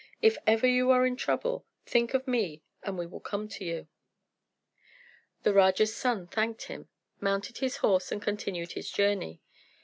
If 0.19 0.35
ever 0.47 0.65
you 0.65 0.89
are 0.89 1.05
in 1.05 1.15
trouble, 1.15 1.63
think 1.85 2.15
of 2.15 2.27
me 2.27 2.63
and 2.81 2.97
we 2.97 3.05
will 3.05 3.19
come 3.19 3.47
to 3.49 3.63
you." 3.63 3.87
The 5.43 5.53
Raja's 5.53 5.95
son 5.95 6.25
thanked 6.25 6.63
him, 6.63 6.89
mounted 7.19 7.59
his 7.59 7.77
horse 7.85 8.11
and 8.11 8.19
continued 8.19 8.71
his 8.71 8.89
journey. 8.89 9.41